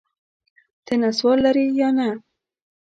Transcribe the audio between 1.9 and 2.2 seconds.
نه؟